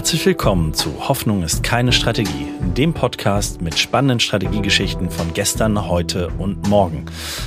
[0.00, 6.28] Herzlich willkommen zu Hoffnung ist keine Strategie, dem Podcast mit spannenden Strategiegeschichten von gestern, heute
[6.38, 7.04] und morgen.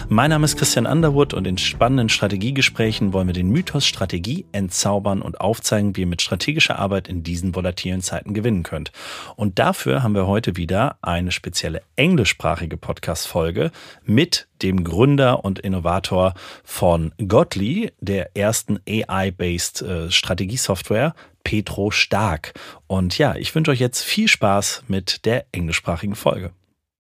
[0.08, 5.24] Mein Name ist Christian Underwood und in spannenden Strategiegesprächen wollen wir den Mythos Strategie entzaubern
[5.24, 8.92] und aufzeigen, wie ihr mit strategischer Arbeit in diesen volatilen Zeiten gewinnen könnt.
[9.36, 13.72] Und dafür haben wir heute wieder eine spezielle englischsprachige Podcast-Folge
[14.06, 22.54] mit dem Gründer und Innovator von Godly, der ersten AI-based äh, Strategiesoftware, Petro Stark.
[22.88, 26.52] Und ja, ich wünsche euch jetzt viel Spaß mit der englischsprachigen Folge.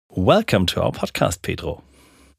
[0.10, 1.82] Welcome to our podcast, Pedro.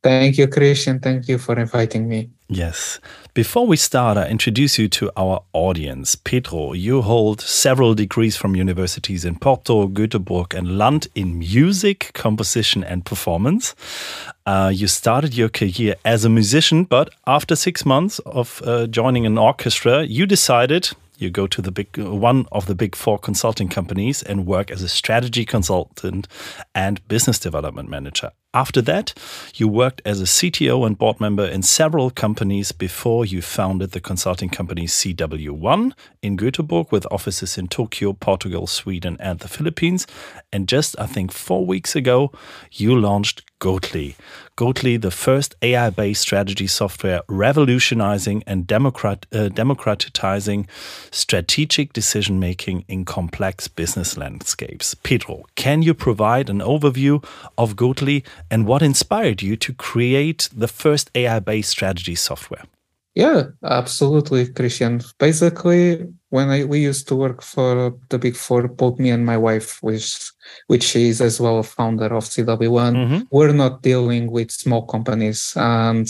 [0.02, 1.00] Thank you, Christian.
[1.00, 2.28] Thank you for inviting me.
[2.48, 3.00] Yes.
[3.34, 6.16] Before we start, I introduce you to our audience.
[6.16, 12.84] Pedro, you hold several degrees from universities in Porto, Göteborg, and Lund in music, composition,
[12.84, 13.74] and performance.
[14.44, 19.24] Uh, you started your career as a musician, but after six months of uh, joining
[19.24, 20.90] an orchestra, you decided
[21.22, 24.82] you go to the big one of the big four consulting companies and work as
[24.82, 26.28] a strategy consultant
[26.74, 28.32] and business development manager.
[28.54, 29.14] After that,
[29.54, 34.00] you worked as a CTO and board member in several companies before you founded the
[34.00, 40.06] consulting company CW1 in Göteborg with offices in Tokyo, Portugal, Sweden, and the Philippines.
[40.52, 42.30] And just, I think, four weeks ago,
[42.70, 44.16] you launched Gotely.
[44.56, 50.66] Gotely, the first AI based strategy software revolutionizing and democrat, uh, democratizing
[51.12, 54.96] strategic decision making in complex business landscapes.
[54.96, 57.24] Pedro, can you provide an overview
[57.56, 62.64] of Gotely and what inspired you to create the first AI based strategy software?
[63.14, 65.00] Yeah, absolutely, Christian.
[65.18, 69.38] Basically, when I, we used to work for the Big Four, both me and my
[69.38, 70.30] wife, which
[70.66, 73.20] which is as well a founder of CW1, mm-hmm.
[73.30, 75.54] we're not dealing with small companies.
[75.56, 76.08] And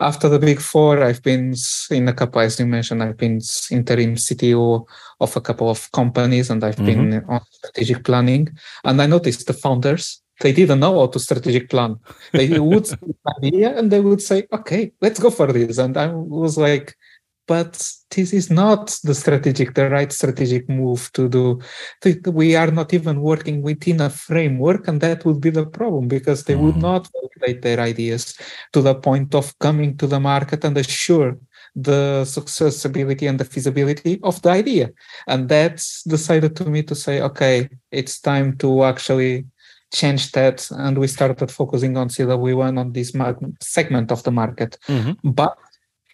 [0.00, 1.54] after the Big Four, I've been
[1.90, 4.84] in a couple, as you mentioned, I've been interim CTO
[5.20, 7.10] of a couple of companies, and I've mm-hmm.
[7.10, 8.48] been on strategic planning.
[8.84, 11.96] And I noticed the founders they didn't know how to strategic plan.
[12.32, 12.88] They would
[13.42, 16.96] idea and they would say, "Okay, let's go for this." And I was like,
[17.46, 17.72] "But
[18.14, 21.60] this is not the strategic, the right strategic move to do.
[22.26, 26.44] We are not even working within a framework, and that would be the problem because
[26.44, 26.62] they mm.
[26.62, 28.36] would not validate their ideas
[28.72, 31.38] to the point of coming to the market and assure."
[31.76, 34.90] the successability and the feasibility of the idea
[35.28, 39.44] and that's decided to me to say okay it's time to actually
[39.92, 43.12] changed that and we started focusing on CW1 on this
[43.60, 44.78] segment of the market.
[44.88, 45.30] Mm-hmm.
[45.30, 45.56] But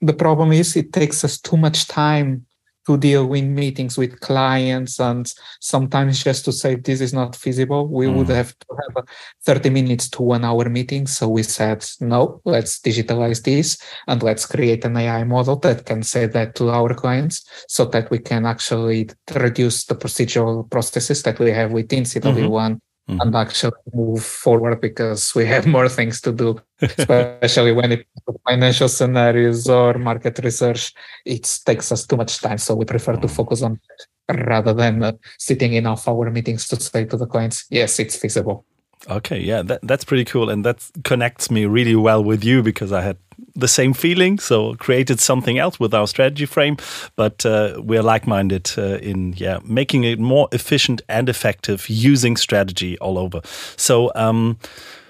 [0.00, 2.46] the problem is it takes us too much time
[2.86, 7.88] to deal with meetings with clients and sometimes just to say this is not feasible
[7.88, 8.14] we mm.
[8.14, 9.08] would have to have a
[9.46, 14.44] 30 minutes to one hour meeting so we said no let's digitalize this and let's
[14.44, 18.44] create an ai model that can say that to our clients so that we can
[18.44, 22.74] actually reduce the procedural processes that we have within cw1 mm-hmm
[23.08, 23.20] mm-hmm.
[23.20, 28.24] and actually move forward because we have more things to do, especially when it comes
[28.26, 30.92] to financial scenarios or market research.
[31.24, 33.80] It takes us too much time, so we prefer to focus on
[34.28, 38.16] rather than uh, sitting in off hour meetings to say to the clients, yes, it's
[38.16, 38.64] feasible.
[39.08, 40.50] Okay, yeah, that, that's pretty cool.
[40.50, 43.16] And that connects me really well with you because I had
[43.54, 44.38] the same feeling.
[44.38, 46.76] So created something else with our strategy frame,
[47.16, 52.98] but uh, we're like-minded uh, in yeah making it more efficient and effective using strategy
[52.98, 53.40] all over.
[53.76, 54.12] So.
[54.14, 54.58] Um,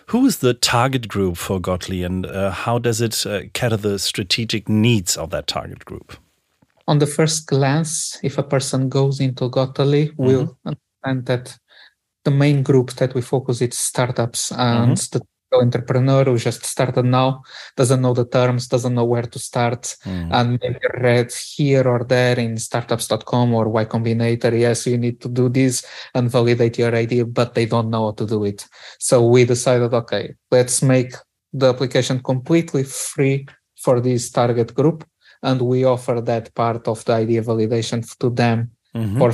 [0.08, 3.98] who is the target group for Gotely and uh, how does it uh, cater the
[3.98, 6.18] strategic needs of that target group?
[6.86, 10.26] On the first glance, if a person goes into Gotely, mm -hmm.
[10.26, 11.58] will understand that
[12.24, 15.18] the main group that we focus is startups and mm-hmm.
[15.18, 17.42] the entrepreneur who just started now
[17.76, 20.28] doesn't know the terms doesn't know where to start mm.
[20.32, 25.28] and maybe read here or there in startups.com or y combinator yes you need to
[25.28, 28.66] do this and validate your idea but they don't know how to do it
[28.98, 31.14] so we decided okay let's make
[31.52, 35.04] the application completely free for this target group
[35.42, 39.18] and we offer that part of the idea validation to them mm-hmm.
[39.18, 39.32] for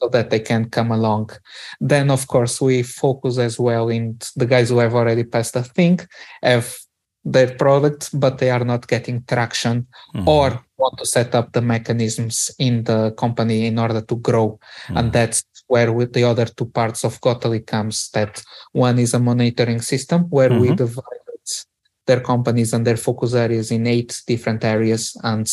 [0.00, 1.30] so that they can come along.
[1.80, 5.62] Then, of course, we focus as well in the guys who have already passed the
[5.62, 6.00] thing,
[6.42, 6.76] have
[7.24, 10.26] their product, but they are not getting traction mm-hmm.
[10.26, 14.58] or want to set up the mechanisms in the company in order to grow.
[14.86, 14.96] Mm-hmm.
[14.96, 18.42] And that's where with the other two parts of Gotely comes that
[18.72, 20.60] one is a monitoring system where mm-hmm.
[20.60, 21.04] we divide
[22.10, 25.46] their companies and their focus areas in eight different areas and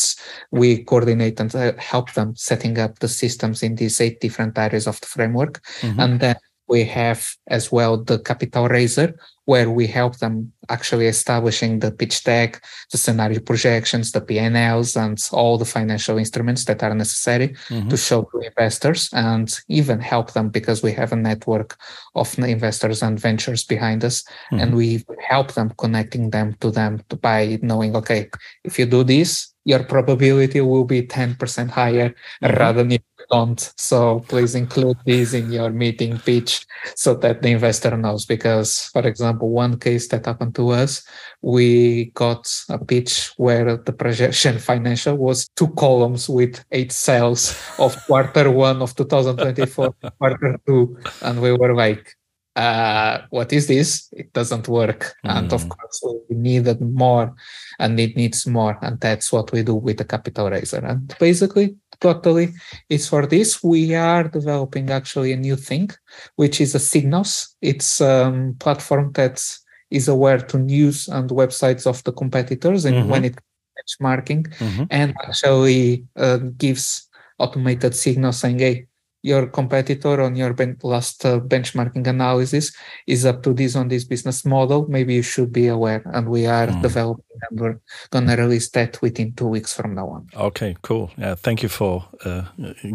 [0.50, 4.88] we coordinate and uh, help them setting up the systems in these eight different areas
[4.88, 6.00] of the framework mm-hmm.
[6.00, 6.36] and then
[6.68, 9.14] we have as well the capital raiser
[9.46, 12.62] where we help them actually establishing the pitch deck
[12.92, 17.88] the scenario projections the pnls and all the financial instruments that are necessary mm-hmm.
[17.88, 21.78] to show to investors and even help them because we have a network
[22.14, 24.60] of investors and ventures behind us mm-hmm.
[24.60, 28.28] and we help them connecting them to them by knowing okay
[28.64, 32.56] if you do this your probability will be 10% higher mm-hmm.
[32.56, 32.98] rather than
[33.30, 33.72] don't.
[33.76, 38.26] So please include these in your meeting pitch so that the investor knows.
[38.26, 41.06] Because, for example, one case that happened to us,
[41.42, 47.96] we got a pitch where the projection financial was two columns with eight cells of
[48.06, 50.98] quarter one of 2024, quarter two.
[51.22, 52.16] And we were like,
[52.58, 54.08] uh, what is this?
[54.12, 55.14] It doesn't work.
[55.24, 55.36] Mm.
[55.36, 55.68] And of mm.
[55.68, 57.34] course, we needed more
[57.78, 58.76] and it needs more.
[58.82, 60.84] And that's what we do with the capital raiser.
[60.84, 62.52] And basically, Gotely
[62.88, 63.62] is for this.
[63.62, 65.90] We are developing actually a new thing,
[66.36, 67.56] which is a Signals.
[67.60, 69.42] It's a um, platform that
[69.90, 73.08] is aware to news and websites of the competitors and mm-hmm.
[73.08, 73.38] when it
[73.78, 74.84] benchmarking mm-hmm.
[74.90, 77.08] and actually uh, gives
[77.38, 78.86] automated signals saying, hey,
[79.28, 82.72] your competitor on your ben- last uh, benchmarking analysis
[83.06, 84.86] is up to this on this business model.
[84.88, 86.82] Maybe you should be aware and we are mm.
[86.82, 87.80] developing and we're
[88.10, 90.26] gonna release that within two weeks from now on.
[90.34, 91.10] Okay cool.
[91.16, 92.42] Yeah thank you for uh,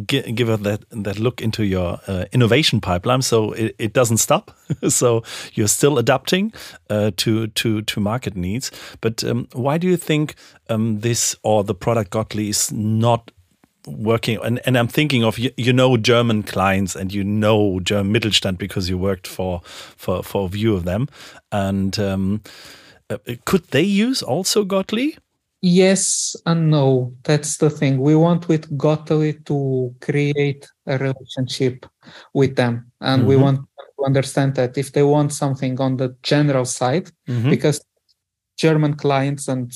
[0.05, 3.21] gi- give us that that look into your uh, innovation pipeline.
[3.21, 4.51] So it, it doesn't stop.
[4.89, 6.53] So you're still adapting
[6.89, 8.71] uh, to to to market needs.
[9.01, 10.35] But um, why do you think
[10.69, 13.31] um, this or the product Gotely is not
[13.87, 18.13] working and, and I'm thinking of you, you, know German clients and you know German
[18.13, 19.61] Mittelstand because you worked for
[19.97, 21.09] for for a few of them
[21.51, 22.41] and um,
[23.09, 25.17] uh, could they use also Gotely?
[25.61, 27.13] Yes and no.
[27.23, 27.99] That's the thing.
[27.99, 31.85] We want with Gotely to create a relationship
[32.33, 33.29] with them, and mm -hmm.
[33.29, 33.43] we mm-hmm.
[33.43, 33.59] want
[33.97, 37.49] to understand that if they want something on the general side, mm -hmm.
[37.49, 37.81] because
[38.57, 39.71] German clients and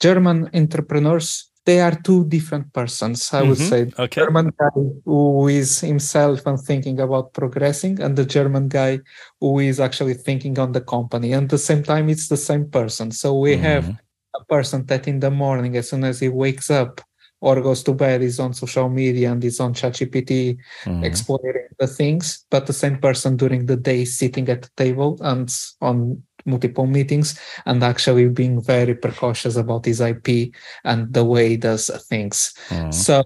[0.00, 3.68] German entrepreneurs they are two different persons, I would mm-hmm.
[3.68, 4.02] say.
[4.02, 4.22] Okay.
[4.22, 9.00] German guy who is himself and thinking about progressing, and the German guy
[9.40, 11.32] who is actually thinking on the company.
[11.32, 13.10] And at the same time, it's the same person.
[13.10, 13.64] So we mm-hmm.
[13.64, 13.88] have
[14.34, 17.00] a person that in the morning, as soon as he wakes up
[17.40, 21.04] or goes to bed, is on social media and is on ChatGPT mm-hmm.
[21.04, 25.54] exploring the things, but the same person during the day sitting at the table and
[25.80, 30.52] on multiple meetings and actually being very precautious about his IP
[30.84, 32.54] and the way he does things.
[32.68, 32.92] Mm.
[32.92, 33.24] So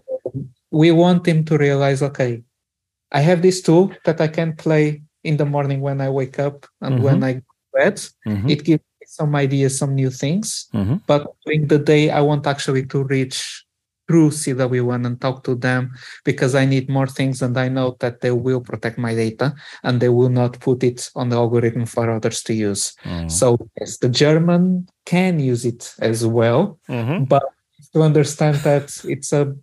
[0.70, 2.42] we want him to realize, okay,
[3.12, 6.66] I have this tool that I can play in the morning when I wake up
[6.80, 7.04] and mm-hmm.
[7.04, 7.96] when I go to bed.
[8.26, 8.50] Mm-hmm.
[8.50, 10.68] It gives me some ideas, some new things.
[10.74, 10.96] Mm-hmm.
[11.06, 13.63] But during the day, I want actually to reach
[14.06, 15.92] through CW1 and talk to them
[16.24, 20.00] because I need more things and I know that they will protect my data and
[20.00, 22.94] they will not put it on the algorithm for others to use.
[23.04, 23.30] Mm.
[23.30, 27.24] So yes, the German can use it as well, mm-hmm.
[27.24, 27.42] but
[27.92, 29.54] to understand that it's a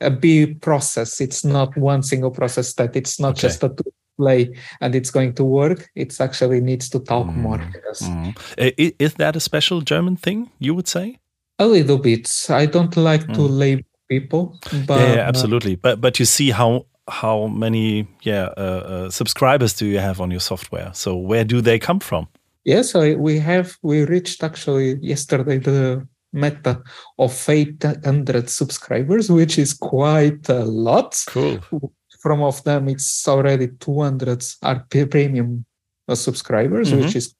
[0.00, 1.20] a big process.
[1.20, 3.48] It's not one single process that it's not okay.
[3.48, 3.74] just a
[4.16, 5.88] play and it's going to work.
[5.94, 7.36] It actually needs to talk mm.
[7.36, 7.72] more.
[7.86, 8.02] Yes.
[8.02, 8.94] Mm.
[8.98, 11.18] Is that a special German thing, you would say?
[11.58, 12.30] A little bit.
[12.48, 13.34] I don't like mm.
[13.34, 13.58] to hmm.
[13.58, 15.74] label people, but yeah, yeah absolutely.
[15.74, 20.20] Uh, but but you see how how many yeah uh, uh, subscribers do you have
[20.20, 20.90] on your software?
[20.94, 22.28] So where do they come from?
[22.64, 26.82] Yes, we have we reached actually yesterday the meta
[27.18, 31.16] of 800 subscribers, which is quite a lot.
[31.28, 31.60] Cool.
[32.20, 35.64] From of them, it's already 200 are premium
[36.12, 37.04] subscribers, mm -hmm.
[37.04, 37.34] which is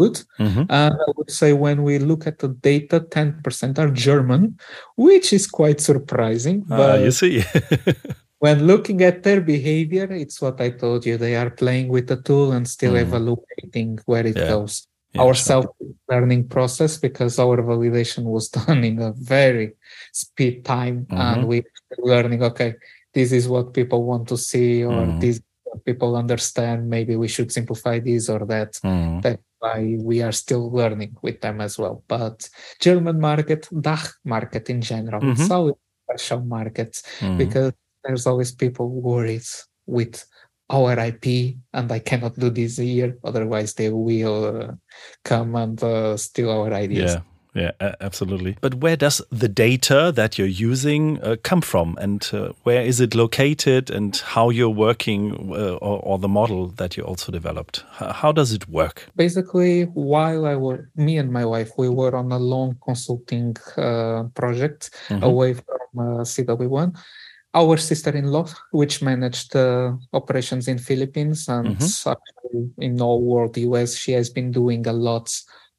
[0.00, 0.16] good.
[0.38, 0.64] Mm-hmm.
[0.68, 4.58] And I would say when we look at the data, 10% are German,
[4.96, 6.58] which is quite surprising.
[6.70, 7.44] Ah, but you see.
[8.44, 11.16] when looking at their behavior, it's what I told you.
[11.18, 13.02] They are playing with the tool and still mm.
[13.02, 14.48] evaluating where it yeah.
[14.48, 14.86] goes.
[15.12, 15.50] Yeah, our sure.
[15.50, 19.74] self-learning process, because our validation was done in a very
[20.12, 21.20] speed time, mm-hmm.
[21.20, 21.64] and we
[21.98, 22.42] learning.
[22.50, 22.70] Okay,
[23.12, 25.20] this is what people want to see, or mm.
[25.20, 25.42] this
[25.84, 26.88] people understand.
[26.88, 28.74] Maybe we should simplify this or that.
[28.84, 29.22] Mm.
[29.22, 32.02] That why we are still learning with them as well.
[32.08, 32.48] But
[32.80, 35.42] German market, DACH market in general, mm-hmm.
[35.42, 37.36] it's always a special market mm-hmm.
[37.36, 37.72] because
[38.02, 39.44] there's always people worried
[39.86, 40.24] with
[40.70, 44.72] our IP, and I cannot do this here, otherwise they will uh,
[45.24, 47.14] come and uh, steal our ideas.
[47.14, 47.20] Yeah.
[47.54, 48.56] Yeah, absolutely.
[48.60, 53.00] But where does the data that you're using uh, come from, and uh, where is
[53.00, 57.84] it located, and how you're working, uh, or, or, the model that you also developed?
[57.98, 59.08] How does it work?
[59.16, 64.24] Basically, while I were me and my wife, we were on a long consulting uh,
[64.34, 65.24] project mm -hmm.
[65.24, 66.92] away from uh, CW1.
[67.52, 72.82] our sister-in-law, which managed uh, operations in Philippines and mm-hmm.
[72.82, 75.28] in all world US, she has been doing a lot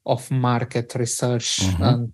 [0.06, 1.82] of market research mm-hmm.
[1.82, 2.12] and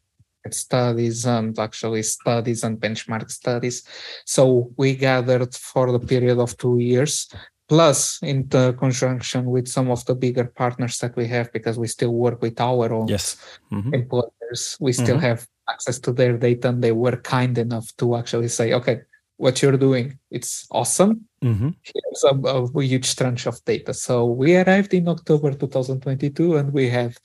[0.51, 3.85] studies and actually studies and benchmark studies.
[4.25, 7.29] So we gathered for the period of two years,
[7.69, 11.87] plus in the conjunction with some of the bigger partners that we have, because we
[11.87, 13.37] still work with our own yes.
[13.71, 13.95] mm-hmm.
[13.95, 14.77] employers.
[14.81, 15.27] We still mm-hmm.
[15.27, 19.03] have access to their data and they were kind enough to actually say, okay,
[19.37, 21.29] what you're doing, it's awesome.
[21.43, 21.71] Mm-hmm.
[21.83, 23.95] Here's a, a huge tranche of data.
[23.95, 27.17] So we arrived in October 2022 and we have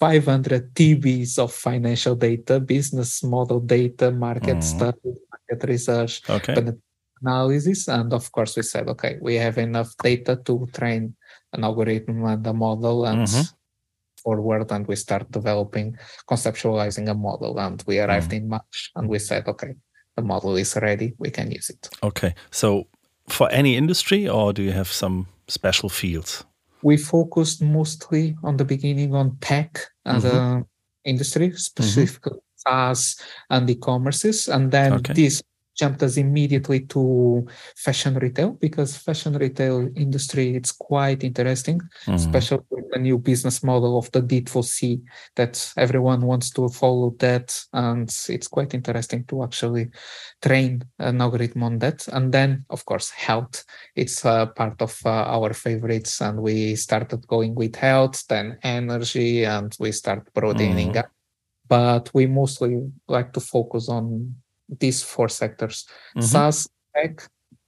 [0.00, 4.62] 500 TBs of financial data, business model data, market mm.
[4.62, 6.72] study, market research, okay.
[7.20, 7.86] analysis.
[7.86, 11.14] And of course, we said, okay, we have enough data to train
[11.52, 13.42] an algorithm and a model and mm-hmm.
[14.22, 14.72] forward.
[14.72, 17.60] And we start developing, conceptualizing a model.
[17.60, 18.38] And we arrived mm.
[18.38, 19.74] in March and we said, okay,
[20.16, 21.90] the model is ready, we can use it.
[22.02, 22.34] Okay.
[22.50, 22.86] So
[23.28, 26.44] for any industry, or do you have some special fields?
[26.82, 30.36] We focused mostly on the beginning on tech and mm-hmm.
[30.36, 30.64] a
[31.04, 32.70] industry, specifically mm-hmm.
[32.70, 33.16] SaaS
[33.48, 35.12] and e-commerces, and then okay.
[35.12, 35.42] this
[35.78, 37.46] jumped us immediately to
[37.76, 42.14] fashion retail because fashion retail industry it's quite interesting mm-hmm.
[42.14, 45.02] especially with the new business model of the d2c
[45.36, 49.88] that everyone wants to follow that and it's quite interesting to actually
[50.42, 55.08] train an algorithm on that and then of course health it's uh, part of uh,
[55.08, 60.98] our favorites and we started going with health then energy and we start broadening mm-hmm.
[60.98, 61.10] up
[61.70, 64.34] but we mostly like to focus on
[64.78, 65.86] these four sectors
[66.16, 66.20] mm-hmm.
[66.20, 67.22] SaaS, tech,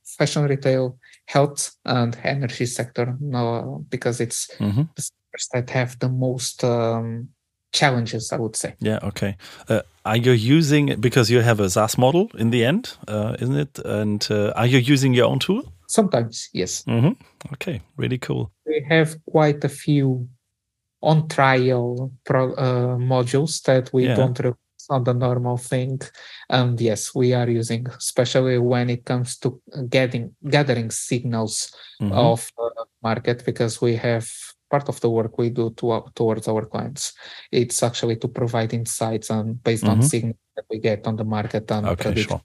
[0.05, 3.17] fashion retail, health, and energy sector.
[3.21, 4.83] No, because it's mm-hmm.
[4.95, 7.29] the sectors that have the most um,
[7.73, 8.75] challenges, I would say.
[8.81, 9.37] Yeah, okay.
[9.69, 13.57] Uh, are you using, because you have a SaaS model in the end, uh, isn't
[13.57, 13.79] it?
[13.85, 15.63] And uh, are you using your own tool?
[15.89, 16.85] Sometimes, yes.
[16.85, 17.13] Mm-hmm.
[17.55, 18.51] Okay, really cool.
[18.67, 20.29] We have quite a few
[21.03, 24.15] on trial pro, uh, modules that we yeah.
[24.15, 24.39] don't
[24.83, 26.01] it's not the normal thing.
[26.51, 32.13] And yes, we are using, especially when it comes to getting gathering signals mm-hmm.
[32.13, 32.51] of
[33.03, 34.29] market, because we have
[34.69, 37.13] part of the work we do to, towards our clients.
[37.53, 40.01] It's actually to provide insights and based mm-hmm.
[40.01, 42.43] on signals that we get on the market and okay, sure.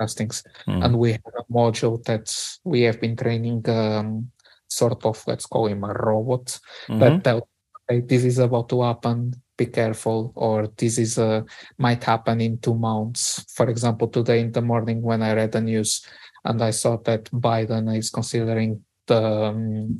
[0.00, 0.42] castings.
[0.66, 0.82] Mm-hmm.
[0.82, 4.30] And we have a module that we have been training, um,
[4.68, 7.18] sort of, let's call him a robot that mm-hmm.
[7.20, 7.42] tells
[8.08, 11.44] this is about to happen be careful or this is a
[11.78, 15.60] might happen in two months for example today in the morning when i read the
[15.60, 16.04] news
[16.44, 19.96] and i saw that biden is considering the um,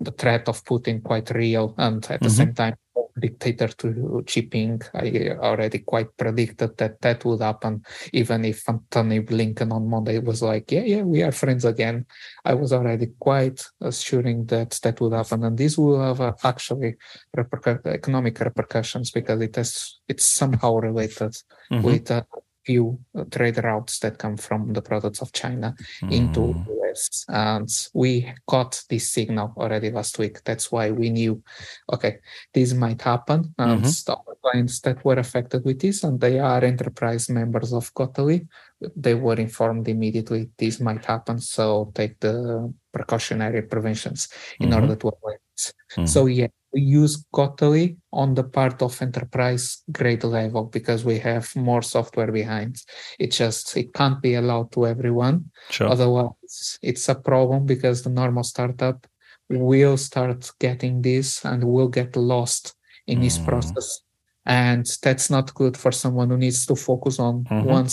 [0.00, 2.24] the threat of putin quite real and at mm-hmm.
[2.24, 2.74] the same time
[3.20, 4.82] dictator to Jinping.
[4.94, 7.82] I already quite predicted that that would happen,
[8.12, 12.06] even if Antony Blinken on Monday was like, yeah, yeah, we are friends again.
[12.44, 15.44] I was already quite assuring that that would happen.
[15.44, 16.96] And this will have uh, actually
[17.36, 21.36] repercu- economic repercussions because it has, it's somehow related
[21.70, 21.82] mm-hmm.
[21.82, 22.22] with uh,
[22.68, 26.12] few uh, trade routes that come from the products of China mm.
[26.12, 27.24] into US.
[27.28, 30.44] And we got this signal already last week.
[30.44, 31.42] That's why we knew,
[31.90, 32.18] okay,
[32.52, 33.54] this might happen.
[33.56, 34.28] And mm-hmm.
[34.28, 38.46] the clients that were affected with this, and they are enterprise members of Gotely,
[38.94, 41.40] they were informed immediately this might happen.
[41.40, 44.28] So take the precautionary preventions
[44.60, 44.80] in mm-hmm.
[44.80, 45.72] order to avoid this.
[45.92, 46.06] Mm-hmm.
[46.06, 51.54] So yeah, we use Gotely on the part of enterprise grade level because we have
[51.56, 52.82] more software behind.
[53.18, 55.50] It just it can't be allowed to everyone.
[55.70, 55.88] Sure.
[55.88, 59.06] Otherwise, it's a problem because the normal startup
[59.48, 62.74] will start getting this and will get lost
[63.06, 63.22] in mm.
[63.22, 64.00] this process.
[64.44, 67.68] And that's not good for someone who needs to focus on mm-hmm.
[67.68, 67.88] one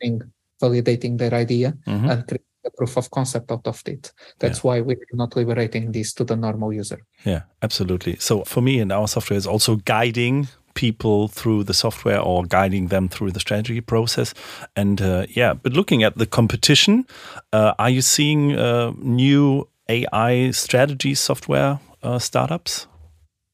[0.00, 0.20] thing,
[0.62, 2.10] validating their idea mm-hmm.
[2.10, 4.12] and a proof of concept out of it.
[4.38, 4.62] That's yeah.
[4.62, 7.02] why we're not liberating this to the normal user.
[7.24, 8.16] Yeah, absolutely.
[8.16, 12.88] So for me and our software is also guiding people through the software or guiding
[12.88, 14.34] them through the strategy process.
[14.76, 17.06] And uh, yeah, but looking at the competition,
[17.52, 22.86] uh, are you seeing uh, new AI strategy software uh, startups?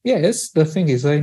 [0.04, 1.22] Yes, the thing is, I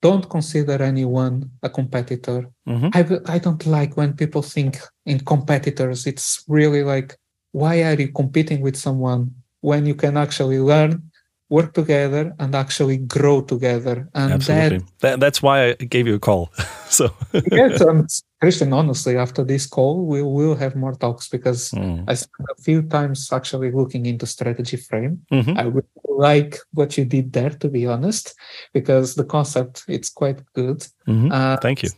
[0.00, 2.48] don't consider anyone a competitor.
[2.68, 2.88] Mm-hmm.
[2.94, 6.06] I, I don't like when people think in competitors.
[6.06, 7.16] It's really like
[7.52, 9.30] why are you competing with someone
[9.60, 11.02] when you can actually learn
[11.48, 14.78] work together and actually grow together and Absolutely.
[14.78, 16.50] That, that, that's why i gave you a call
[16.88, 17.10] so
[17.50, 18.06] yes um,
[18.40, 22.02] christian honestly after this call we will have more talks because mm.
[22.08, 25.58] i spent a few times actually looking into strategy frame mm-hmm.
[25.58, 28.34] i would like what you did there to be honest
[28.72, 31.30] because the concept it's quite good mm-hmm.
[31.30, 31.90] uh, thank you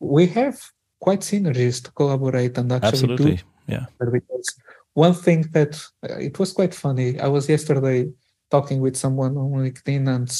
[0.00, 0.60] we have
[1.00, 3.36] quite synergies to collaborate and actually Absolutely.
[3.36, 3.86] do yeah.
[3.98, 4.56] Because
[4.94, 7.18] one thing that uh, it was quite funny.
[7.20, 8.08] I was yesterday
[8.50, 10.30] talking with someone on LinkedIn, and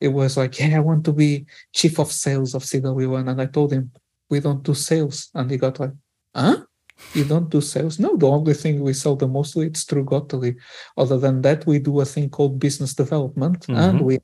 [0.00, 3.46] it was like, "Yeah, I want to be chief of sales of CW1," and I
[3.46, 3.90] told him,
[4.30, 5.92] "We don't do sales," and he got like,
[6.34, 6.64] "Huh?"
[7.14, 7.98] You don't do sales?
[7.98, 10.56] No, the only thing we sell the mostly it's through Gotely.
[10.96, 13.74] Other than that, we do a thing called business development mm-hmm.
[13.74, 14.18] and we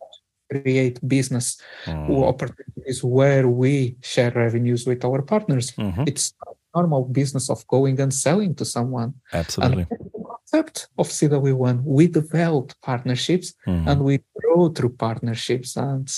[0.50, 2.24] create business mm.
[2.24, 5.72] opportunities where we share revenues with our partners.
[5.72, 6.04] Mm-hmm.
[6.06, 6.34] It's
[6.78, 9.14] normal business of going and selling to someone.
[9.32, 9.86] Absolutely.
[9.90, 13.88] And the concept of CW1, we developed partnerships mm-hmm.
[13.88, 15.76] and we grow through partnerships.
[15.76, 16.08] And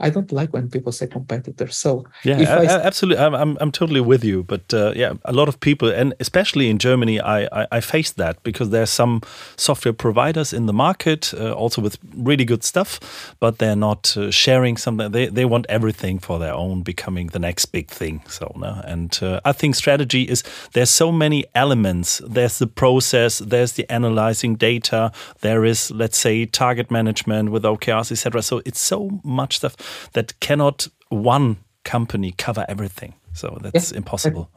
[0.00, 1.76] I don't like when people say competitors.
[1.76, 4.42] So yeah, I, I, absolutely, I'm, I'm, I'm totally with you.
[4.42, 8.16] But uh, yeah, a lot of people, and especially in Germany, I I, I faced
[8.16, 9.20] that because there's some
[9.56, 14.30] software providers in the market, uh, also with really good stuff, but they're not uh,
[14.30, 15.10] sharing something.
[15.10, 18.22] They they want everything for their own, becoming the next big thing.
[18.28, 22.20] So no, and uh, I think strategy is there's so many elements.
[22.26, 28.12] There's the process, there's the analyzing data, there is let's say target management with OKRs,
[28.12, 28.42] etc.
[28.42, 29.71] So it's so much stuff
[30.12, 33.14] that cannot one company cover everything.
[33.32, 33.98] So that's yeah.
[33.98, 34.50] impossible.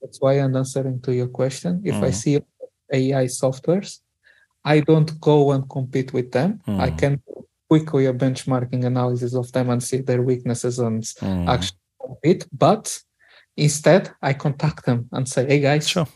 [0.00, 1.82] That's why I'm answering to your question.
[1.84, 2.04] If mm.
[2.04, 2.40] I see
[2.92, 4.00] AI softwares,
[4.64, 6.60] I don't go and compete with them.
[6.66, 6.80] Mm.
[6.80, 7.22] I can
[7.68, 11.48] quickly a benchmarking analysis of them and see their weaknesses and mm.
[11.48, 12.46] actually compete.
[12.52, 12.98] But
[13.56, 16.08] instead, I contact them and say, "Hey guys, sure.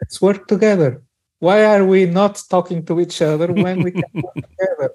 [0.00, 1.02] let's work together.
[1.38, 4.90] Why are we not talking to each other when we can work together?"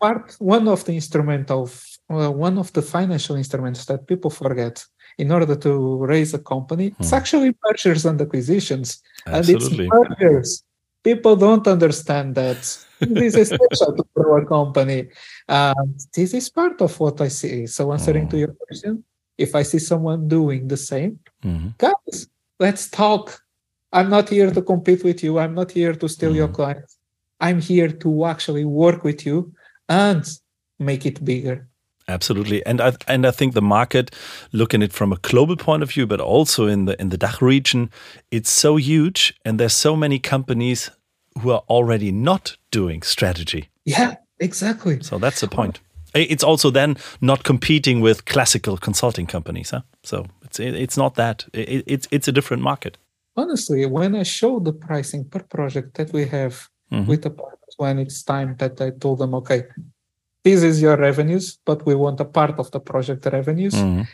[0.00, 1.68] Part one of the instrument of
[2.08, 4.84] well, one of the financial instruments that people forget
[5.18, 7.02] in order to raise a company, hmm.
[7.02, 9.02] it's actually mergers and acquisitions.
[9.26, 9.86] Absolutely.
[9.86, 10.62] And it's mergers.
[11.02, 12.58] People don't understand that
[13.00, 15.08] this is essential to grow a company.
[15.48, 17.66] And this is part of what I see.
[17.66, 18.40] So answering to hmm.
[18.40, 19.04] your question,
[19.38, 21.68] if I see someone doing the same, mm-hmm.
[21.78, 23.40] guys, let's talk.
[23.92, 25.38] I'm not here to compete with you.
[25.38, 26.38] I'm not here to steal mm-hmm.
[26.38, 26.98] your clients.
[27.40, 29.52] I'm here to actually work with you
[29.88, 30.26] and
[30.78, 31.68] make it bigger.
[32.08, 34.14] Absolutely, and I and I think the market,
[34.52, 37.16] looking at it from a global point of view, but also in the in the
[37.16, 37.90] DACH region,
[38.30, 40.90] it's so huge, and there's so many companies
[41.40, 43.68] who are already not doing strategy.
[43.84, 45.02] Yeah, exactly.
[45.02, 45.80] So that's the point.
[46.14, 49.70] It's also then not competing with classical consulting companies.
[49.70, 49.82] Huh?
[50.04, 51.46] So it's it's not that.
[51.52, 52.98] It's it's a different market.
[53.36, 56.54] Honestly, when I show the pricing per project that we have
[56.90, 57.06] mm -hmm.
[57.08, 59.66] with the partners, when it's time that I told them, okay,
[60.46, 63.74] this is your revenues, but we want a part of the project revenues.
[63.74, 64.04] Mm-hmm.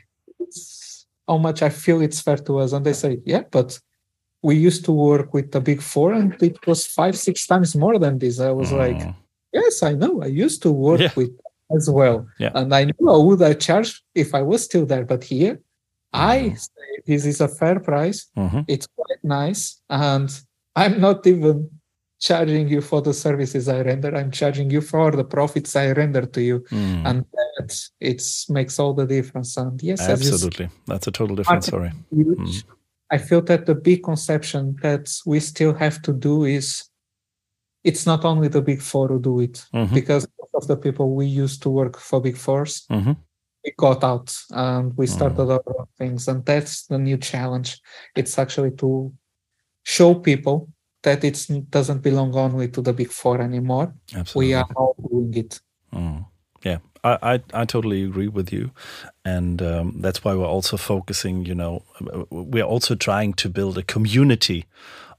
[1.28, 2.72] how much I feel it's fair to us.
[2.74, 3.70] And they say, yeah, but
[4.48, 7.96] we used to work with the big four and it was five, six times more
[8.04, 8.40] than this.
[8.40, 8.78] I was mm.
[8.82, 9.00] like,
[9.52, 10.14] yes, I know.
[10.22, 11.14] I used to work yeah.
[11.18, 11.32] with
[11.76, 12.18] as well.
[12.44, 12.52] Yeah.
[12.54, 13.90] And I knew how would I charge
[14.22, 15.04] if I was still there.
[15.12, 15.60] But here, mm.
[16.34, 18.20] I say this is a fair price.
[18.36, 18.62] Mm-hmm.
[18.74, 19.62] It's quite nice.
[19.88, 20.28] And
[20.80, 21.54] I'm not even
[22.22, 24.14] charging you for the services I render.
[24.14, 27.04] I'm charging you for the profits I render to you, mm.
[27.04, 27.26] and
[27.58, 29.56] that it makes all the difference.
[29.56, 31.90] And yes, absolutely, that's a total different story.
[32.14, 32.64] Mm.
[33.10, 36.84] I feel that the big conception that we still have to do is
[37.82, 39.92] it's not only the big four who do it mm-hmm.
[39.92, 43.12] because of the people we used to work for big 4s mm-hmm.
[43.64, 45.50] we got out and we started mm.
[45.50, 47.80] our own things and that's the new challenge
[48.14, 49.12] it's actually to
[49.82, 50.68] show people
[51.02, 53.94] that it doesn't belong only to the big four anymore.
[54.14, 54.48] Absolutely.
[54.48, 55.60] We are all doing it.
[55.92, 56.26] Mm.
[56.64, 58.70] Yeah, I, I, I, totally agree with you.
[59.24, 61.82] And um, that's why we're also focusing, you know,
[62.30, 64.66] we're also trying to build a community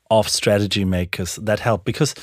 [0.10, 2.16] of strategy makers that help because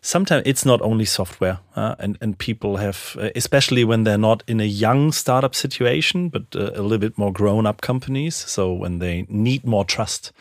[0.00, 4.60] sometimes it's not only software uh, and, and people have, especially when they're not in
[4.60, 8.34] a young startup situation, but uh, a little bit more grown up companies.
[8.34, 10.32] So when they need more trust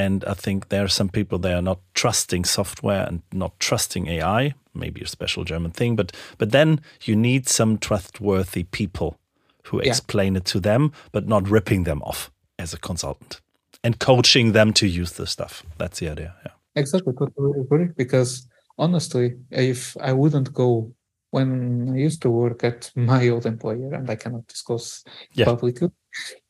[0.00, 4.06] and I think there are some people they are not trusting software and not trusting
[4.08, 9.16] AI, maybe a special German thing, but but then you need some trustworthy people
[9.64, 9.88] who yeah.
[9.88, 13.40] explain it to them, but not ripping them off as a consultant
[13.82, 15.62] and coaching them to use the stuff.
[15.78, 16.34] That's the idea.
[16.44, 16.52] Yeah.
[16.76, 17.12] Exactly.
[17.12, 17.88] Totally agree.
[17.96, 20.92] Because honestly, if I wouldn't go
[21.30, 25.44] when I used to work at my old employer, and I cannot discuss yeah.
[25.44, 25.90] publicly,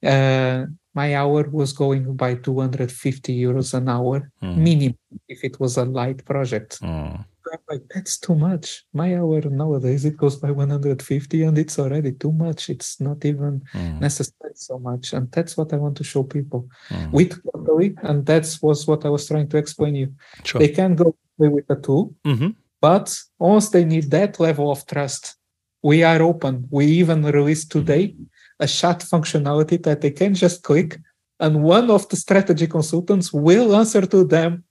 [0.04, 4.56] uh, my hour was going by 250 euros an hour mm.
[4.56, 6.80] minimum if it was a light project.
[6.80, 7.24] Mm.
[7.52, 8.84] I'm like, that's too much.
[8.92, 12.68] My hour nowadays it goes by 150 and it's already too much.
[12.68, 14.00] It's not even mm.
[14.00, 15.12] necessary so much.
[15.12, 17.10] And that's what I want to show people mm.
[17.12, 17.96] with Gotely.
[18.02, 20.14] And that's was what I was trying to explain you.
[20.44, 20.60] Sure.
[20.60, 22.48] They can go with a tool, mm-hmm.
[22.80, 25.36] but once they need that level of trust,
[25.82, 26.68] we are open.
[26.70, 28.14] We even released today
[28.60, 30.98] a chat functionality that they can just click
[31.40, 34.62] and one of the strategy consultants will answer to them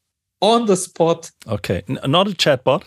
[0.41, 1.31] on the spot.
[1.47, 2.83] Okay, N- not a chatbot,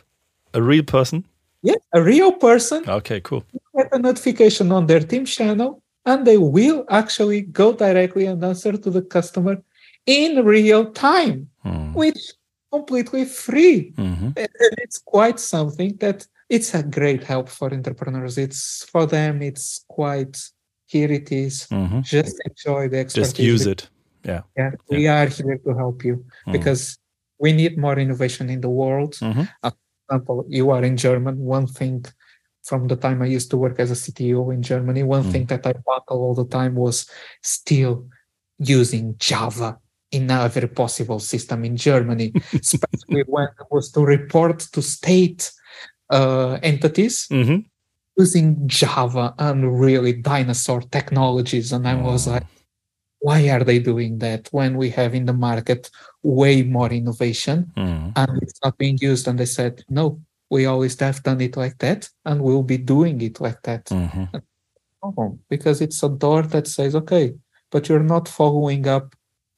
[0.55, 1.25] a real person.
[1.63, 2.89] Yeah, a real person.
[2.89, 3.45] Okay, cool.
[3.77, 8.73] Get a notification on their team channel, and they will actually go directly and answer
[8.77, 9.57] to the customer
[10.07, 11.95] in real time, Mm.
[11.95, 12.23] which
[12.73, 13.93] completely free.
[13.97, 14.33] Mhm.
[14.37, 14.49] And
[14.85, 18.39] it's quite something that it's a great help for entrepreneurs.
[18.39, 19.43] It's for them.
[19.43, 20.37] It's quite
[20.93, 21.11] here.
[21.21, 21.55] It is.
[21.71, 22.03] Mhm.
[22.17, 23.33] Just enjoy the expertise.
[23.33, 23.83] Just use it.
[24.31, 24.43] Yeah.
[24.57, 26.53] Yeah, we are here to help you Mm.
[26.57, 26.83] because
[27.45, 29.13] we need more innovation in the world.
[29.21, 29.49] Mhm.
[30.11, 31.35] example, you are in German.
[31.59, 32.05] One thing
[32.69, 35.33] from the time I used to work as a CTO in Germany, one Mm.
[35.33, 36.97] thing that I battle all the time was
[37.43, 37.95] still
[38.59, 39.71] using Java
[40.11, 42.29] in every possible system in Germany,
[42.67, 45.43] especially when it was to report to state
[46.11, 47.65] uh, entities Mhm.
[48.23, 48.47] Using
[48.81, 51.73] Java and really dinosaur technologies.
[51.75, 52.47] And I was like,
[53.27, 55.83] why are they doing that when we have in the market
[56.39, 57.59] way more innovation?
[57.77, 58.13] Mm.
[58.21, 59.25] and it's not being used.
[59.29, 60.05] And they said, no,
[60.55, 63.85] we always have done it like that, and we'll be doing it like that.
[63.87, 64.27] Mhm.
[65.05, 67.27] Oh, because it's a door that says, okay,
[67.73, 69.07] but you're not following up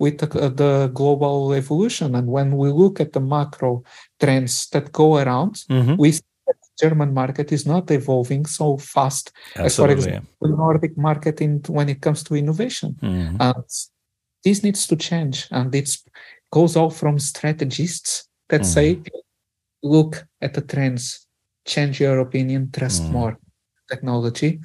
[0.02, 2.08] with the, uh, the global evolution.
[2.18, 3.70] And when we look at the macro
[4.20, 5.94] trends that go around, Mhm.
[6.02, 6.33] we see
[6.80, 11.88] German market is not evolving so fast as, for example, the Nordic market in when
[11.88, 12.96] it comes to innovation.
[13.02, 13.36] Mhm.
[13.40, 13.64] And
[14.44, 15.46] this needs to change.
[15.50, 15.96] And it
[16.50, 18.64] goes all from strategists that Mm.
[18.64, 19.02] say,
[19.82, 21.26] look at the trends,
[21.64, 23.12] change your opinion, trust Mm.
[23.12, 23.38] more
[23.88, 24.60] technology,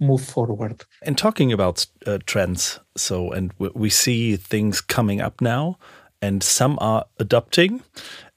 [0.00, 0.84] move forward.
[1.02, 5.78] And talking about uh, trends, so and w- we see things coming up now,
[6.20, 7.80] and some are adopting,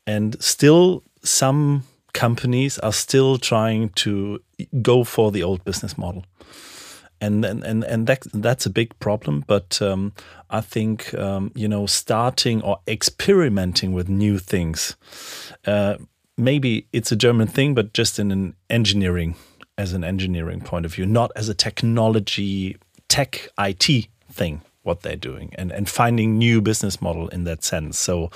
[0.05, 1.83] and still some
[2.17, 4.41] companies are still trying to
[4.81, 6.25] go for the old business model.
[7.21, 9.43] And and and, and that, that's a big problem.
[9.47, 10.13] But um,
[10.49, 14.95] I think um, you know starting or experimenting with new things.
[15.65, 15.97] Uh,
[16.37, 19.35] maybe it's a German thing, but just in an engineering
[19.77, 22.77] as an engineering point of view, not as a technology
[23.07, 24.61] tech IT thing.
[24.87, 27.99] What they're doing and and finding new business model in that sense.
[28.07, 28.29] So,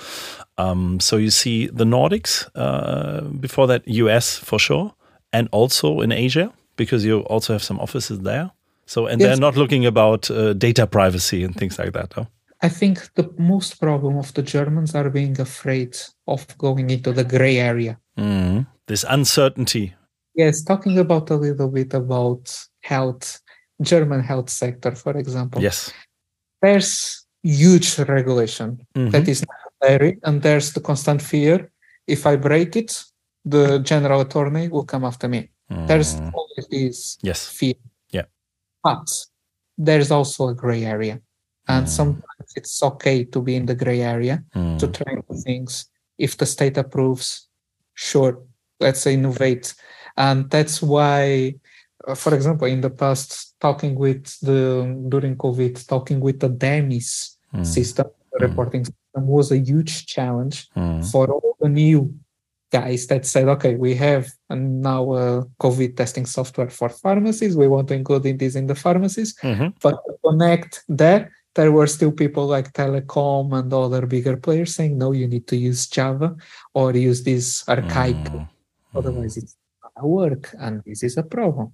[0.58, 4.92] um, so you see the Nordics uh, before that, US for sure,
[5.32, 8.50] and also in Asia because you also have some offices there.
[8.86, 9.26] So and Yes.
[9.28, 12.12] they're not looking about uh, data privacy and things like that.
[12.16, 12.24] Huh?
[12.66, 17.24] I think the most problem of the Germans are being afraid of going into the
[17.24, 17.94] gray area.
[18.16, 18.66] Mhm.
[18.86, 19.94] This uncertainty.
[20.34, 22.42] Yes, talking about a little bit about
[22.92, 23.40] health,
[23.80, 25.62] German health sector, for example.
[25.62, 25.92] Yes.
[26.62, 29.10] There's huge regulation Mhm.
[29.10, 31.70] that is necessary, and there's the constant fear.
[32.06, 33.04] If I break it,
[33.44, 35.50] the general attorney will come after me.
[35.88, 36.32] There's Mm.
[36.34, 37.48] always this yes.
[37.48, 37.74] fear.
[38.10, 38.26] Yeah.
[38.84, 39.08] But
[39.78, 41.20] there's also a gray area.
[41.66, 41.90] And Mm.
[41.90, 44.78] sometimes it's okay to be in the gray area Mm.
[44.78, 45.86] to try things.
[46.18, 47.48] If the state approves,
[47.94, 48.38] sure,
[48.80, 49.74] let's say innovate.
[50.16, 51.54] And that's why,
[52.16, 54.60] for example, in the past, talking with the
[55.08, 57.66] during COVID, talking with the DEMIS Mm.
[57.66, 58.48] system, the Mm.
[58.48, 61.04] reporting system was a huge challenge Mm.
[61.10, 62.14] for all the new
[62.72, 67.54] guys that said, okay, we have now a COVID testing software for pharmacies.
[67.56, 69.34] We want to include in this in the pharmacies.
[69.42, 69.74] Mhm.
[69.82, 74.96] But to connect that, there were still people like Telecom and other bigger players saying,
[74.96, 76.34] no, you need to use Java
[76.72, 78.48] or use this archaic, Mm.
[78.94, 79.54] otherwise it's
[80.00, 80.54] work.
[80.58, 81.72] And this is a problem.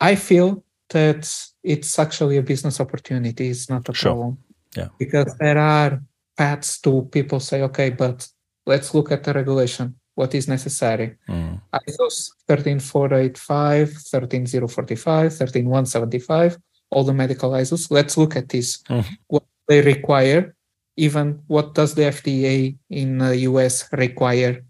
[0.00, 1.30] I feel that
[1.62, 4.12] it's actually a business opportunity, it's not a Sure.
[4.12, 4.38] problem.
[4.76, 4.88] Yeah.
[4.98, 6.02] Because there are
[6.36, 8.26] paths to people say, okay, but
[8.66, 9.94] let's look at the regulation.
[10.14, 11.16] What is necessary?
[11.28, 11.60] Mm.
[11.72, 16.58] ISOs 13485, 13045, 13175,
[16.90, 17.90] all the medical ISOs.
[17.90, 18.82] Let's look at this.
[18.88, 19.04] Mhm.
[19.28, 20.54] What they require,
[20.96, 24.64] even what does the FDA in the US require?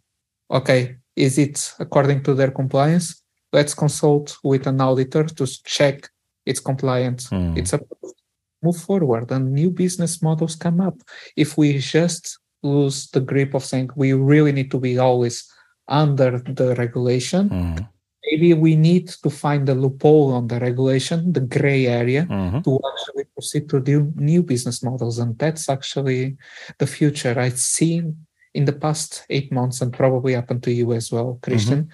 [0.51, 3.23] Okay, is it according to their compliance?
[3.53, 6.09] Let's consult with an auditor to check
[6.47, 7.21] it's compliant.
[7.31, 7.57] Mm.
[7.59, 8.17] It's approved.
[8.63, 10.97] Move forward and new business models come up.
[11.37, 15.51] If we just lose the grip of saying we really need to be always
[15.89, 17.89] under the regulation, Mm.
[18.31, 22.63] maybe we need to find the loophole on the regulation, the gray area, Mhm.
[22.65, 25.19] to actually proceed to do new business models.
[25.19, 26.37] And that's actually
[26.79, 27.35] the future.
[27.39, 31.89] I've seen in the past eight months and probably happened to you as well, Christian.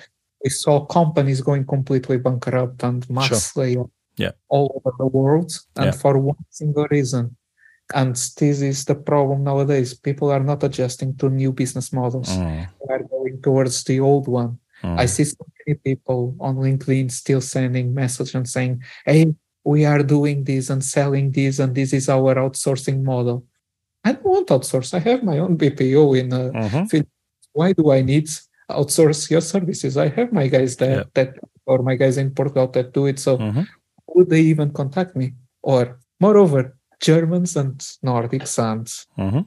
[0.45, 4.33] We saw companies going completely bankrupt and mass layoff Yeah.
[4.49, 5.90] all over the world and Yeah.
[5.92, 7.37] for one single reason.
[7.95, 9.95] And this is the problem nowadays.
[9.95, 12.29] People are not adjusting to new business models.
[12.29, 12.66] Mm.
[12.88, 14.59] They are going towards the old one.
[14.83, 14.99] Mm.
[14.99, 20.03] I see so many people on LinkedIn still sending message and saying, "Hey, we are
[20.03, 23.45] doing this and selling this, and this is our outsourcing model."
[24.07, 24.95] I don't want outsource.
[24.95, 27.01] I have my own BPO in uh, mm-hmm.
[27.53, 28.29] Why do I need
[28.71, 29.97] outsource your services?
[29.97, 31.11] I have my guys there yeah.
[31.14, 31.31] that
[31.66, 33.19] or my guys in Portugal that do it.
[33.19, 33.62] So mm-hmm.
[34.14, 35.35] would they even contact me?
[35.62, 38.87] Or moreover, Germans and Nordics and
[39.19, 39.45] mm-hmm.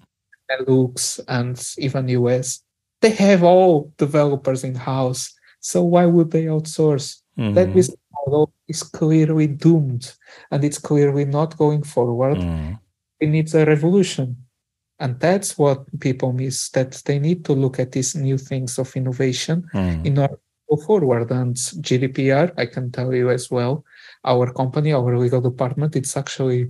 [1.27, 2.63] And even US,
[3.01, 5.31] they have all developers in house.
[5.61, 7.21] So why would they outsource?
[7.37, 7.53] Mm-hmm.
[7.53, 10.11] That business model is clearly doomed
[10.51, 12.37] and it's clearly not going forward.
[12.37, 12.79] Mm.
[13.19, 14.48] It needs a revolution.
[14.99, 18.95] And that's what people miss, that they need to look at these new things of
[18.95, 20.05] innovation mm.
[20.05, 21.31] in order to go forward.
[21.31, 23.85] And GDPR, I can tell you as well,
[24.25, 26.69] our company, our legal department, it's actually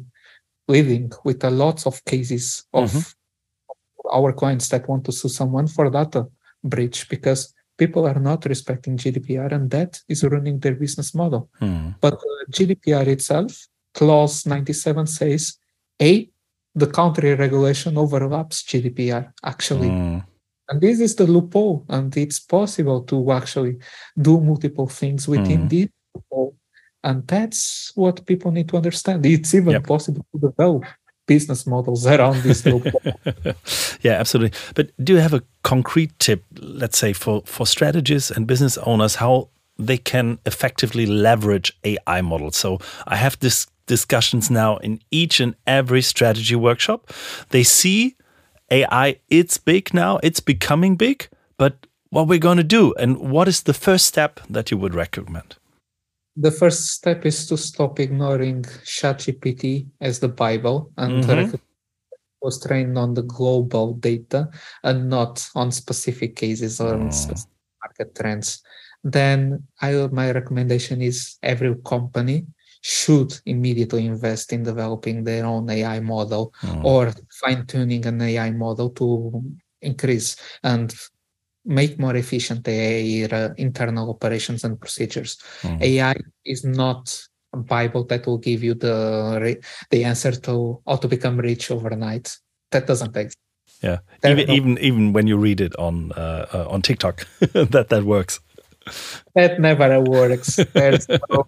[0.67, 4.09] living with a lots of cases of mm-hmm.
[4.13, 6.27] our clients that want to sue someone for data
[6.63, 11.49] breach because people are not respecting GDPR and that is ruining their business model.
[11.61, 11.95] Mm.
[11.99, 15.57] But uh, GDPR itself, clause 97 says,
[15.99, 16.28] A,
[16.75, 19.89] the country regulation overlaps GDPR actually.
[19.89, 20.25] Mm.
[20.69, 23.79] And this is the loophole, and it's possible to actually
[24.21, 25.69] do multiple things within mm.
[25.69, 26.55] this loophole.
[27.03, 29.25] And that's what people need to understand.
[29.25, 29.87] It's even yep.
[29.87, 30.83] possible to develop
[31.25, 33.01] business models around this loophole.
[34.01, 34.57] yeah, absolutely.
[34.75, 39.15] But do you have a concrete tip, let's say, for, for strategists and business owners,
[39.15, 42.57] how they can effectively leverage AI models?
[42.57, 47.11] So I have this discussions now in each and every strategy workshop.
[47.49, 48.15] They see
[48.71, 53.47] AI, it's big now, it's becoming big, but what we're going to do and what
[53.47, 55.57] is the first step that you would recommend?
[56.37, 61.55] The first step is to stop ignoring ChatGPT as the Bible and mm-hmm.
[62.41, 64.47] was trained on the global data
[64.83, 67.11] and not on specific cases or mm.
[67.11, 67.51] specific
[67.83, 68.61] market trends.
[69.03, 72.45] Then I, my recommendation is every company
[72.81, 76.83] should immediately invest in developing their own AI model mm.
[76.83, 79.43] or fine tuning an AI model to
[79.81, 80.93] increase and
[81.65, 85.37] make more efficient their uh, internal operations and procedures.
[85.61, 85.81] Mm.
[85.81, 86.15] AI
[86.45, 87.21] is not
[87.53, 92.37] a Bible that will give you the the answer to how to become rich overnight.
[92.71, 93.37] That doesn't exist.
[93.81, 97.87] Yeah, even no, even even when you read it on uh, uh, on TikTok, that
[97.89, 98.39] that works.
[99.35, 100.55] That never works.
[100.73, 101.47] There's no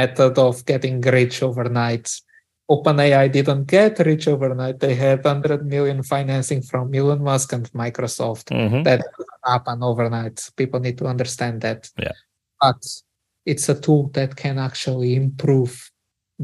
[0.00, 2.06] method of getting rich overnight.
[2.68, 4.80] OpenAI didn't get rich overnight.
[4.80, 8.46] They had 100 million financing from Elon Musk and Microsoft.
[8.50, 8.82] Mm-hmm.
[8.82, 9.00] That
[9.44, 10.36] happened overnight.
[10.56, 11.80] People need to understand that.
[12.06, 12.16] Yeah.
[12.60, 12.80] But
[13.50, 15.72] it's a tool that can actually improve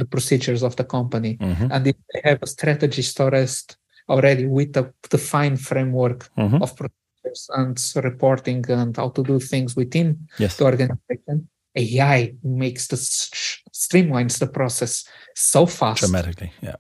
[0.01, 1.37] the procedures of the company.
[1.37, 1.69] Mm-hmm.
[1.73, 3.77] And if they have a strategy storest
[4.09, 6.63] already with a defined framework mm-hmm.
[6.63, 7.77] of procedures and
[8.09, 10.57] reporting and how to do things within yes.
[10.57, 15.05] the organization, AI makes the streamlines the process
[15.35, 16.53] so fast dramatically.
[16.61, 16.77] Yeah,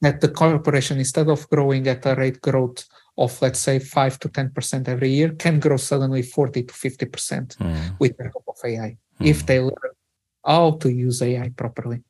[0.00, 2.84] that the corporation instead of growing at a rate growth
[3.16, 7.06] of let's say five to ten percent every year can grow suddenly forty to fifty
[7.06, 7.98] percent mm.
[7.98, 9.26] with the help of AI mm.
[9.26, 9.94] if they learn
[10.46, 12.02] how to use AI properly.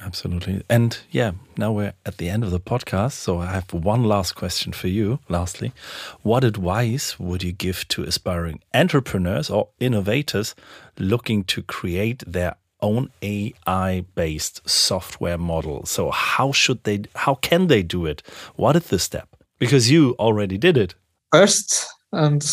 [0.00, 0.62] Absolutely.
[0.68, 3.12] And yeah, now we're at the end of the podcast.
[3.12, 5.18] So I have one last question for you.
[5.28, 5.72] Lastly,
[6.22, 10.54] what advice would you give to aspiring entrepreneurs or innovators
[10.98, 15.86] looking to create their own AI based software model?
[15.86, 18.22] So how should they, how can they do it?
[18.56, 19.28] What is the step?
[19.58, 20.94] Because you already did it.
[21.32, 22.44] First, and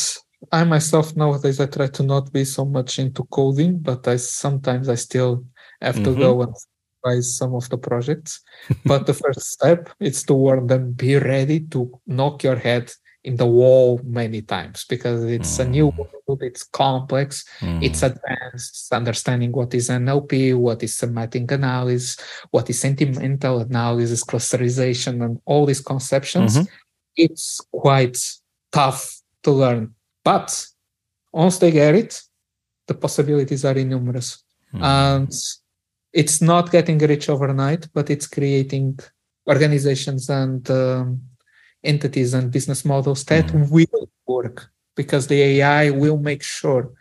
[0.52, 4.90] I myself nowadays I try to not be so much into coding, but I sometimes
[4.90, 5.46] I still
[5.82, 6.20] have to mm -hmm.
[6.20, 6.56] go and
[7.22, 8.42] some of the projects.
[8.86, 12.92] but the first step is to warn them be ready to knock your head
[13.24, 15.66] in the wall many times because it's mm.
[15.66, 15.98] a new mm.
[15.98, 17.84] world, it's complex, mm.
[17.84, 22.18] it's advanced, understanding what is NLP, what is semantic analysis,
[22.50, 26.58] what is sentimental analysis, clusterization, and all these conceptions.
[26.58, 26.74] Mm-hmm.
[27.16, 28.18] It's quite
[28.72, 29.94] tough to learn.
[30.24, 30.66] But
[31.32, 32.22] once they get it,
[32.88, 34.44] the possibilities are innumerous.
[34.74, 34.84] Mm.
[34.84, 35.34] And
[36.14, 39.00] it's not getting rich overnight, but it's creating
[39.48, 41.22] organizations and um,
[41.84, 43.70] entities and business models that mm.
[43.72, 46.92] will work because the AI will make sure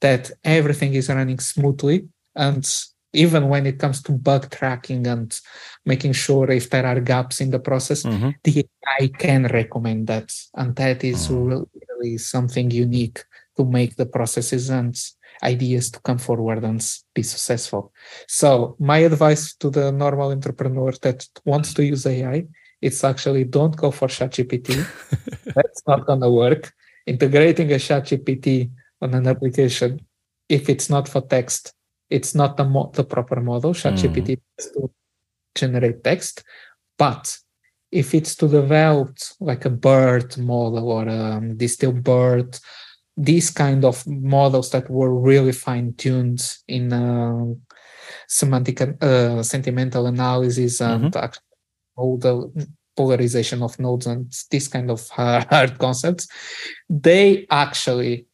[0.00, 2.08] that everything is running smoothly.
[2.34, 2.68] And
[3.12, 5.38] even when it comes to bug tracking and
[5.84, 8.30] making sure if there are gaps in the process, mm-hmm.
[8.44, 8.66] the
[9.00, 10.32] AI can recommend that.
[10.54, 11.66] And that is mm.
[11.88, 13.24] really something unique
[13.56, 14.94] to make the processes and
[15.42, 16.80] ideas to come forward and
[17.14, 17.92] be successful.
[18.28, 22.46] So my advice to the normal entrepreneur that wants to use AI,
[22.80, 24.86] it's actually don't go for ChatGPT.
[25.54, 26.72] That's not gonna work.
[27.06, 28.70] Integrating a ChatGPT
[29.00, 30.00] on an application,
[30.48, 31.72] if it's not for text,
[32.10, 33.72] it's not the, mo- the proper model.
[33.72, 34.72] ChatGPT mm.
[34.74, 34.90] to
[35.54, 36.44] generate text,
[36.98, 37.36] but
[37.92, 42.60] if it's to develop like a BERT model or a um, distilled BERT,
[43.16, 47.46] these kind of models that were really fine tuned in uh,
[48.28, 51.38] semantic uh, sentimental analysis and mm-hmm.
[51.96, 56.28] all the polarization of nodes and these kind of hard concepts,
[56.88, 58.26] they actually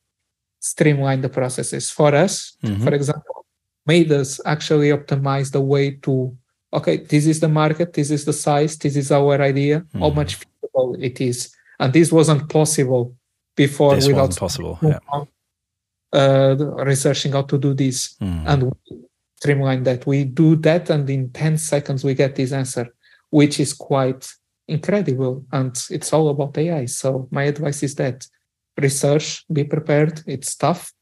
[0.61, 2.57] streamline the processes for us.
[2.62, 2.85] Mm-hmm.
[2.85, 3.47] For example,
[3.87, 6.37] made us actually optimize the way to
[6.75, 10.01] okay, this is the market, this is the size, this is our idea, mm-hmm.
[10.01, 11.55] how much feasible it is.
[11.79, 13.14] And this wasn't possible
[13.57, 14.79] before this without possible.
[14.83, 14.99] Yeah.
[16.12, 18.17] Uh, researching how to do this.
[18.21, 18.47] Mm-hmm.
[18.47, 18.73] And
[19.43, 20.07] streamline that.
[20.07, 22.87] We do that, and in 10 seconds, we get this answer,
[23.31, 24.25] which is quite
[24.69, 25.45] incredible.
[25.51, 26.87] And it's all about AI.
[26.87, 28.25] So, my advice is that
[28.81, 30.23] research, be prepared.
[30.29, 30.93] It's tough,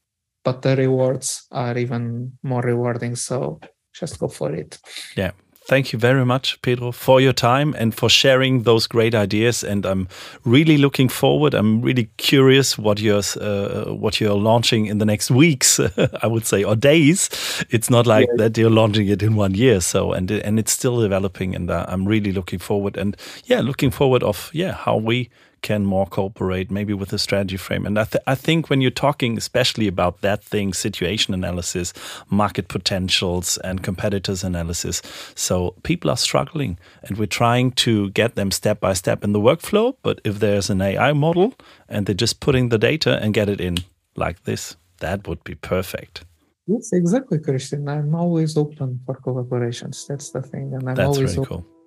[0.43, 3.15] but the rewards are even more rewarding.
[3.15, 3.59] So,
[3.93, 4.79] just go for it.
[5.15, 5.31] Yeah,
[5.71, 9.63] thank you very much, Pedro, for your time and for sharing those great ideas.
[9.63, 10.09] And I'm
[10.43, 11.53] really looking forward.
[11.53, 15.79] I'm really curious what you're uh, what you're launching in the next weeks.
[16.23, 17.29] I would say or days.
[17.69, 18.35] It's not like yeah.
[18.39, 19.79] that you're launching it in one year.
[19.79, 21.55] So and and it's still developing.
[21.55, 22.97] And uh, I'm really looking forward.
[22.97, 25.29] And yeah, looking forward of yeah how we
[25.61, 27.85] can more cooperate maybe with a Strategy Frame.
[27.85, 31.93] And I, th I think when you're talking especially about that thing, situation analysis,
[32.29, 35.01] market potentials and competitors analysis.
[35.35, 39.43] So people are struggling and we're trying to get them step by step in the
[39.49, 39.95] workflow.
[40.01, 41.53] But if there's an AI model
[41.87, 43.75] and they're just putting the data and get it in
[44.15, 46.25] like this, that would be perfect.
[46.67, 47.87] Yes, exactly, Christian.
[47.89, 50.07] I'm always open for collaborations.
[50.07, 50.73] That's the thing.
[50.73, 51.80] And I'm That's always really open cool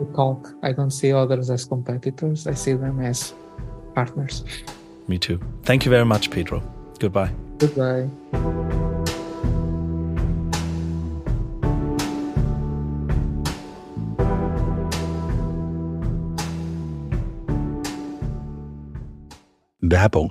[0.00, 0.52] we talk.
[0.62, 2.46] I don't see others as competitors.
[2.46, 3.34] I see them as
[3.94, 4.44] partners.
[5.08, 5.40] Me too.
[5.62, 6.62] Thank you very much, Pedro.
[6.98, 7.32] Goodbye.
[7.58, 8.08] Goodbye.
[19.82, 20.30] Werbung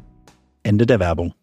[0.63, 1.33] Ende der Werbung.